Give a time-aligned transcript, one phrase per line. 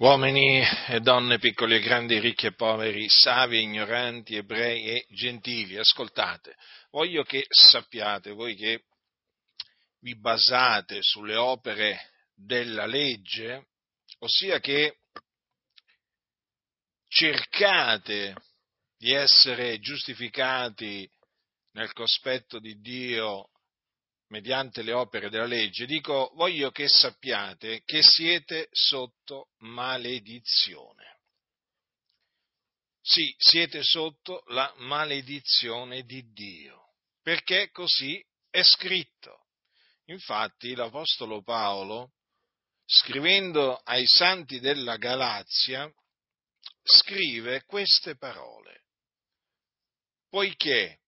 [0.00, 5.76] Uomini e donne, piccoli e grandi, ricchi e poveri, savi e ignoranti, ebrei e gentili,
[5.76, 6.54] ascoltate,
[6.92, 8.84] voglio che sappiate, voi che
[9.98, 13.70] vi basate sulle opere della legge,
[14.20, 14.98] ossia che
[17.08, 18.36] cercate
[18.96, 21.10] di essere giustificati
[21.72, 23.48] nel cospetto di Dio
[24.28, 31.16] mediante le opere della legge, dico voglio che sappiate che siete sotto maledizione.
[33.00, 39.46] Sì, siete sotto la maledizione di Dio, perché così è scritto.
[40.06, 42.12] Infatti l'Apostolo Paolo,
[42.84, 45.90] scrivendo ai santi della Galazia,
[46.82, 48.84] scrive queste parole,
[50.28, 51.00] poiché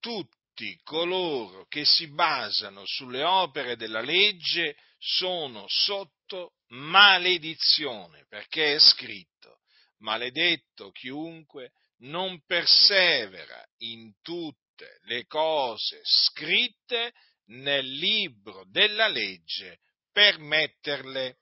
[0.00, 8.78] tutti tutti coloro che si basano sulle opere della legge sono sotto maledizione, perché è
[8.78, 9.62] scritto,
[9.98, 17.12] maledetto chiunque non persevera in tutte le cose scritte
[17.46, 19.80] nel libro della legge
[20.12, 21.38] per metterle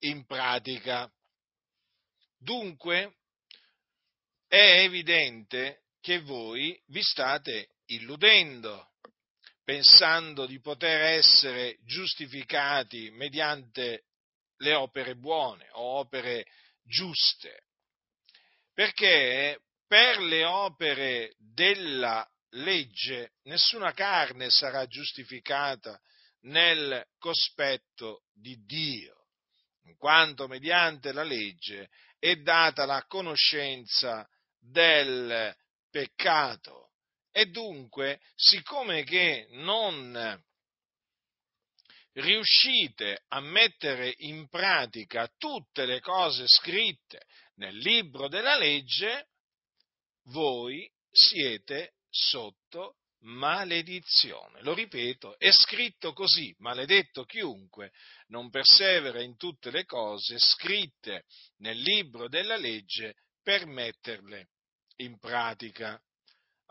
[0.00, 1.10] in pratica.
[2.38, 3.16] Dunque,
[4.48, 8.92] è evidente che voi vi state illudendo,
[9.64, 14.04] pensando di poter essere giustificati mediante
[14.58, 16.46] le opere buone o opere
[16.82, 17.64] giuste.
[18.72, 26.00] Perché per le opere della legge nessuna carne sarà giustificata
[26.42, 29.28] nel cospetto di Dio,
[29.84, 35.54] in quanto mediante la legge è data la conoscenza del
[35.90, 36.83] peccato
[37.36, 40.40] e dunque, siccome che non
[42.12, 49.30] riuscite a mettere in pratica tutte le cose scritte nel libro della legge,
[50.28, 54.62] voi siete sotto maledizione.
[54.62, 57.90] Lo ripeto, è scritto così, maledetto chiunque
[58.28, 61.24] non persevera in tutte le cose scritte
[61.56, 64.50] nel libro della legge per metterle
[64.98, 66.00] in pratica.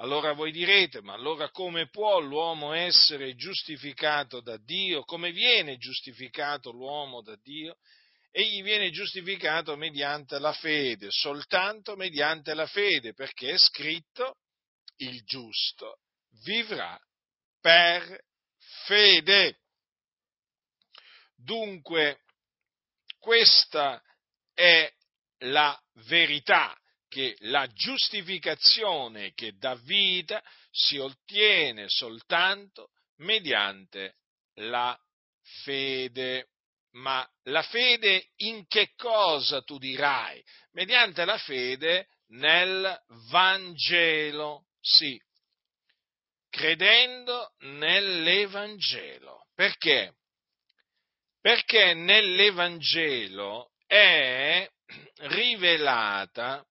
[0.03, 5.03] Allora voi direte, ma allora come può l'uomo essere giustificato da Dio?
[5.03, 7.77] Come viene giustificato l'uomo da Dio?
[8.29, 14.39] Egli viene giustificato mediante la fede, soltanto mediante la fede, perché è scritto
[14.97, 15.99] il giusto
[16.43, 16.99] vivrà
[17.61, 18.25] per
[18.85, 19.59] fede.
[21.37, 22.23] Dunque,
[23.19, 24.03] questa
[24.53, 24.91] è
[25.43, 26.77] la verità
[27.13, 34.15] che la giustificazione che dà vita si ottiene soltanto mediante
[34.55, 34.97] la
[35.61, 36.47] fede.
[36.93, 40.43] Ma la fede in che cosa tu dirai?
[40.71, 42.99] Mediante la fede nel
[43.29, 45.19] Vangelo, sì,
[46.49, 49.45] credendo nell'Evangelo.
[49.53, 50.15] Perché?
[51.39, 54.67] Perché nell'Evangelo è
[55.17, 56.65] rivelata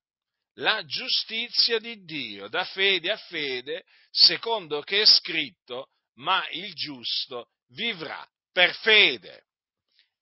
[0.56, 7.48] la giustizia di Dio, da fede a fede, secondo che è scritto, ma il giusto
[7.68, 9.46] vivrà per fede.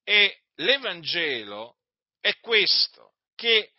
[0.04, 1.76] E l'Evangelo
[2.20, 3.72] è questo, che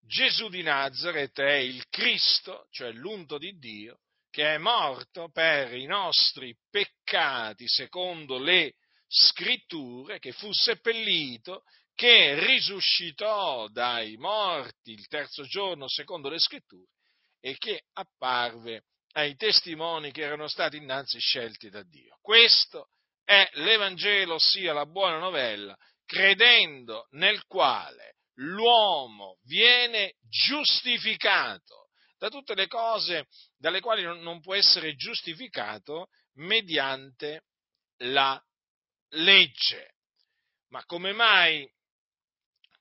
[0.00, 5.86] Gesù di Nazareth è il Cristo, cioè l'unto di Dio, che è morto per i
[5.86, 8.74] nostri peccati secondo le
[9.08, 11.62] scritture, che fu seppellito,
[11.96, 16.90] che risuscitò dai morti il terzo giorno secondo le scritture
[17.40, 22.18] e che apparve ai testimoni che erano stati innanzi scelti da Dio.
[22.20, 22.90] Questo
[23.24, 25.74] è l'Evangelo, ossia la buona novella,
[26.04, 34.94] credendo nel quale l'uomo viene giustificato da tutte le cose dalle quali non può essere
[34.96, 37.44] giustificato mediante
[38.00, 38.38] la
[39.12, 39.94] legge.
[40.68, 41.66] Ma come mai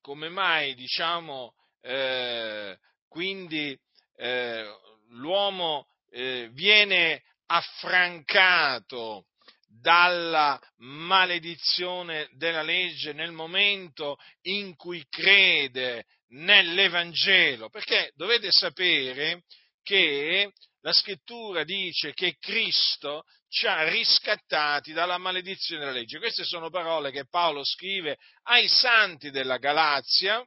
[0.06, 3.76] come mai diciamo eh, quindi
[4.18, 4.72] eh,
[5.14, 9.26] l'uomo eh, viene affrancato
[9.68, 19.42] dalla maledizione della legge nel momento in cui crede nell'Evangelo, perché dovete sapere
[19.82, 23.24] che la scrittura dice che Cristo
[23.56, 26.20] ci ha riscattati dalla maledizione della legge.
[26.20, 30.46] Queste sono parole che Paolo scrive ai santi della Galazia,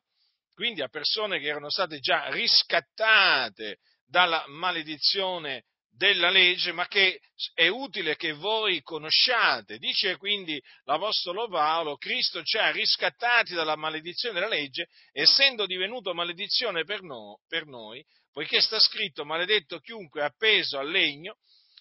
[0.52, 7.20] quindi a persone che erano state già riscattate dalla maledizione della legge, ma che
[7.54, 9.78] è utile che voi conosciate.
[9.78, 16.84] Dice quindi l'Apostolo Paolo, Cristo ci ha riscattati dalla maledizione della legge, essendo divenuto maledizione
[16.84, 21.36] per, no, per noi, poiché sta scritto maledetto chiunque è appeso al legno,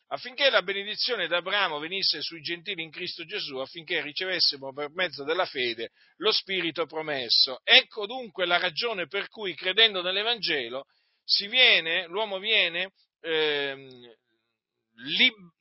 [0.08, 5.46] affinché la benedizione d'Abramo venisse sui gentili in Cristo Gesù, affinché ricevessimo per mezzo della
[5.46, 7.60] fede lo Spirito promesso.
[7.64, 10.86] Ecco dunque la ragione per cui, credendo nell'Evangelo,
[11.50, 14.16] viene, l'uomo viene eh,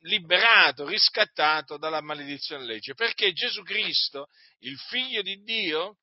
[0.00, 4.28] liberato, riscattato dalla maledizione della legge, perché Gesù Cristo,
[4.60, 5.98] il figlio di Dio,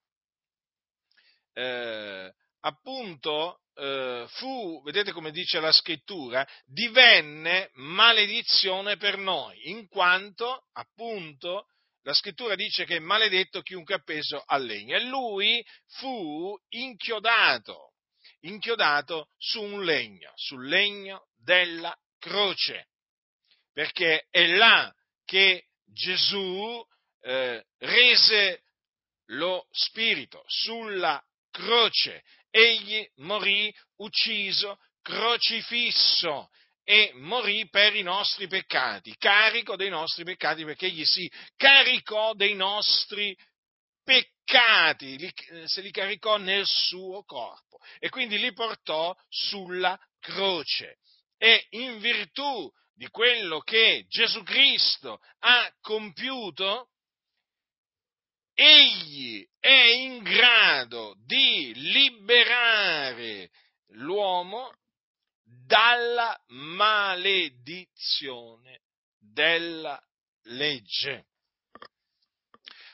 [1.53, 10.67] eh, appunto eh, fu, vedete come dice la scrittura, divenne maledizione per noi, in quanto
[10.73, 11.67] appunto
[12.03, 17.93] la scrittura dice che è maledetto chiunque appeso al legno e lui fu inchiodato,
[18.41, 22.87] inchiodato su un legno, sul legno della croce,
[23.71, 24.93] perché è là
[25.25, 26.85] che Gesù
[27.21, 28.63] eh, rese
[29.27, 32.23] lo spirito sulla croce.
[32.55, 36.51] Egli morì ucciso, crocifisso
[36.83, 42.53] e morì per i nostri peccati, carico dei nostri peccati, perché egli si caricò dei
[42.53, 43.35] nostri
[44.03, 45.33] peccati, li,
[45.65, 50.97] se li caricò nel suo corpo e quindi li portò sulla croce.
[51.37, 56.89] E in virtù di quello che Gesù Cristo ha compiuto,
[58.53, 63.51] egli è in grado di liberare
[63.87, 64.71] l'uomo
[65.43, 67.83] dalla maledizione
[69.17, 70.01] della
[70.43, 71.27] legge.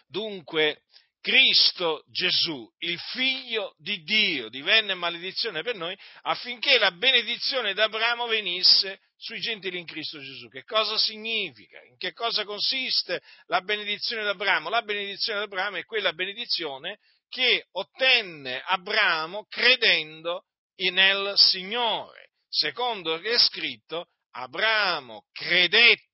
[0.07, 0.83] Dunque,
[1.29, 8.99] Cristo Gesù, il figlio di Dio, divenne maledizione per noi affinché la benedizione d'Abramo venisse
[9.15, 10.47] sui gentili in Cristo Gesù.
[10.47, 11.79] Che cosa significa?
[11.83, 14.69] In che cosa consiste la benedizione d'Abramo?
[14.69, 16.97] La benedizione d'Abramo è quella benedizione
[17.29, 20.45] che ottenne Abramo credendo
[20.77, 22.31] nel Signore.
[22.49, 26.08] Secondo che è scritto, Abramo credette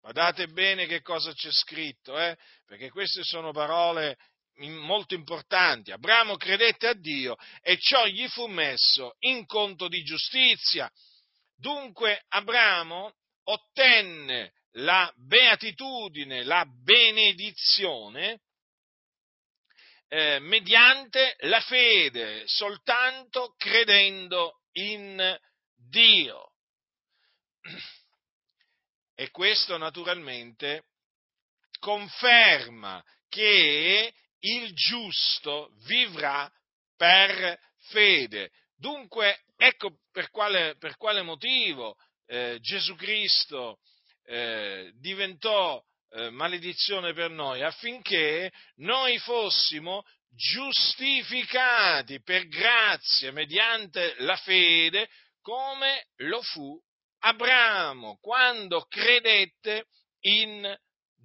[0.00, 2.36] Guardate bene che cosa c'è scritto, eh?
[2.64, 4.16] perché queste sono parole
[4.66, 5.90] molto importanti.
[5.90, 10.90] Abramo credette a Dio e ciò gli fu messo in conto di giustizia.
[11.56, 13.14] Dunque Abramo
[13.44, 18.40] ottenne la beatitudine, la benedizione,
[20.08, 25.38] eh, mediante la fede, soltanto credendo in
[25.74, 26.52] Dio.
[29.20, 30.84] E questo naturalmente
[31.80, 36.48] conferma che il giusto vivrà
[36.96, 38.52] per fede.
[38.76, 43.80] Dunque, ecco per quale, per quale motivo eh, Gesù Cristo
[44.26, 55.08] eh, diventò eh, maledizione per noi, affinché noi fossimo giustificati per grazia mediante la fede
[55.40, 56.80] come lo fu
[57.20, 59.86] Abramo quando credette
[60.20, 60.76] in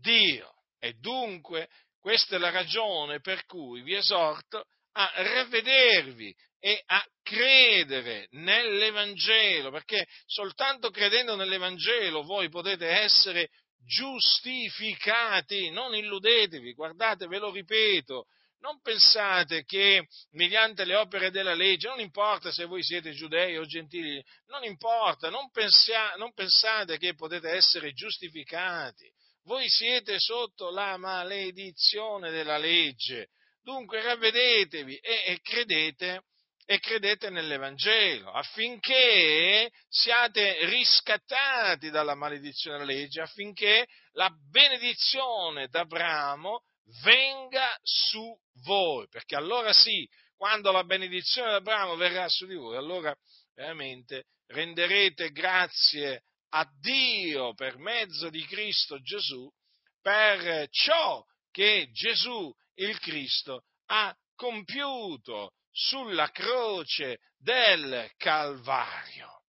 [0.01, 0.51] Dio.
[0.79, 1.69] E dunque
[1.99, 10.05] questa è la ragione per cui vi esorto a ravvedervi e a credere nell'Evangelo, perché
[10.25, 13.49] soltanto credendo nell'Evangelo voi potete essere
[13.85, 18.25] giustificati, non illudetevi, guardate, ve lo ripeto,
[18.63, 23.65] non pensate che mediante le opere della legge, non importa se voi siete giudei o
[23.65, 29.11] gentili, non importa, non, pensia, non pensate che potete essere giustificati.
[29.43, 33.27] Voi siete sotto la maledizione della legge.
[33.61, 36.23] Dunque ravvedetevi e, e credete
[36.65, 46.61] e credete nell'Evangelo affinché siate riscattati dalla maledizione della legge, affinché la benedizione d'Abramo
[47.03, 52.75] venga su voi, perché allora sì, quando la benedizione di Abramo verrà su di voi,
[52.75, 53.15] allora
[53.53, 59.49] veramente renderete grazie a Dio per mezzo di Cristo Gesù
[60.01, 69.43] per ciò che Gesù il Cristo ha compiuto sulla croce del Calvario.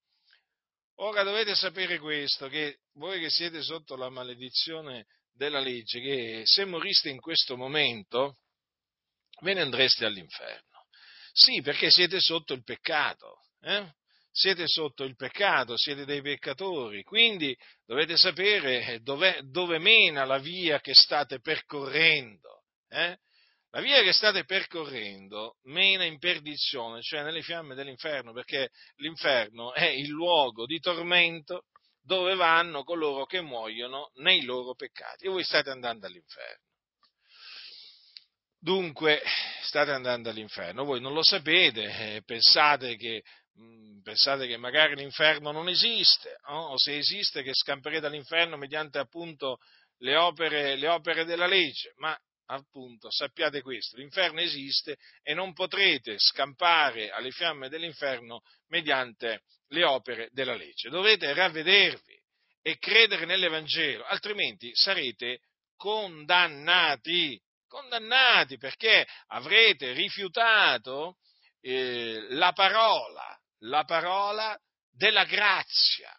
[0.99, 6.65] Ora dovete sapere questo, che voi che siete sotto la maledizione della legge che se
[6.65, 8.39] moriste in questo momento
[9.41, 10.87] ve ne andreste all'inferno.
[11.33, 13.93] Sì, perché siete sotto il peccato, eh?
[14.31, 20.81] siete sotto il peccato, siete dei peccatori, quindi dovete sapere dove, dove mena la via
[20.81, 22.63] che state percorrendo.
[22.89, 23.19] Eh?
[23.75, 29.87] la via che state percorrendo mena in perdizione, cioè nelle fiamme dell'inferno, perché l'inferno è
[29.87, 31.65] il luogo di tormento
[32.05, 36.63] dove vanno coloro che muoiono nei loro peccati e voi state andando all'inferno.
[38.59, 39.23] Dunque,
[39.63, 43.23] state andando all'inferno, voi non lo sapete, eh, pensate, che,
[43.59, 46.69] mm, pensate che magari l'inferno non esiste, no?
[46.69, 49.59] o se esiste che scamperete all'inferno mediante appunto
[49.99, 56.17] le opere, le opere della legge, ma appunto sappiate questo, l'inferno esiste e non potrete
[56.19, 60.89] scampare alle fiamme dell'inferno mediante le opere della legge.
[60.89, 62.23] Dovete ravvedervi
[62.63, 65.41] e credere nell'Evangelo, altrimenti sarete
[65.77, 71.19] condannati, condannati perché avrete rifiutato
[71.61, 74.59] eh, la parola, la parola
[74.91, 76.15] della grazia.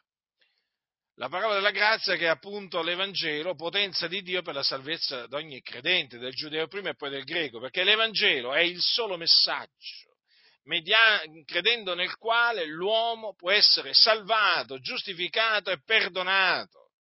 [1.18, 5.36] La parola della grazia che è appunto l'Evangelo, potenza di Dio per la salvezza di
[5.36, 10.16] ogni credente, del giudeo prima e poi del greco, perché l'Evangelo è il solo messaggio
[10.66, 16.92] media- credendo nel quale l'uomo può essere salvato, giustificato e perdonato,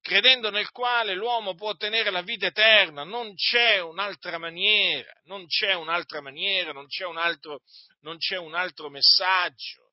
[0.00, 5.74] credendo nel quale l'uomo può ottenere la vita eterna, non c'è un'altra maniera, non c'è
[5.74, 7.60] un'altra maniera, non c'è un altro,
[8.00, 9.85] non c'è un altro messaggio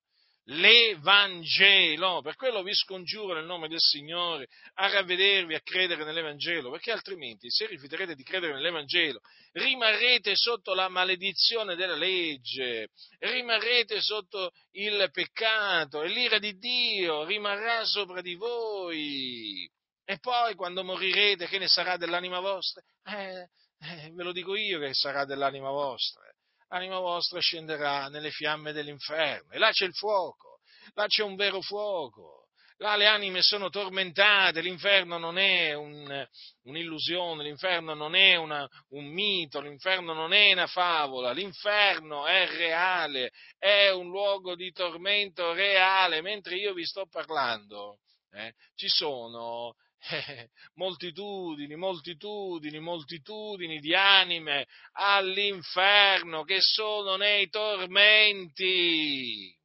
[0.45, 2.21] l'Evangelo.
[2.21, 7.49] Per quello vi scongiuro nel nome del Signore a ravvedervi, a credere nell'Evangelo, perché altrimenti
[7.49, 9.19] se rifiuterete di credere nell'Evangelo
[9.53, 17.85] rimarrete sotto la maledizione della legge, rimarrete sotto il peccato e l'ira di Dio rimarrà
[17.85, 19.69] sopra di voi.
[20.05, 22.81] E poi quando morirete, che ne sarà dell'anima vostra?
[23.05, 23.47] Eh,
[23.79, 26.32] eh, ve lo dico io che sarà dell'anima vostra
[26.73, 30.59] l'anima vostra scenderà nelle fiamme dell'inferno e là c'è il fuoco,
[30.95, 36.27] là c'è un vero fuoco, là le anime sono tormentate, l'inferno non è un,
[36.63, 43.29] un'illusione, l'inferno non è una, un mito, l'inferno non è una favola, l'inferno è reale,
[43.59, 47.99] è un luogo di tormento reale, mentre io vi sto parlando.
[48.31, 49.75] Eh, ci sono
[50.09, 59.55] eh, moltitudini, moltitudini, moltitudini di anime all'inferno che sono nei tormenti.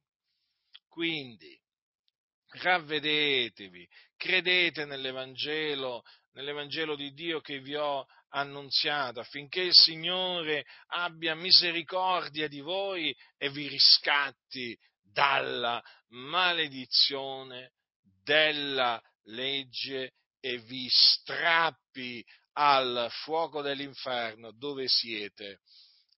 [0.87, 1.59] Quindi,
[2.61, 6.03] ravvedetevi, credete nell'Evangelo,
[6.33, 13.49] nell'Evangelo di Dio che vi ho annunziato, affinché il Signore abbia misericordia di voi e
[13.49, 17.71] vi riscatti dalla maledizione
[18.23, 25.61] della legge e vi strappi al fuoco dell'inferno dove siete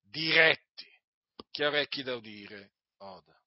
[0.02, 0.90] diretti.
[1.52, 3.41] Chi ha orecchi da udire, oda.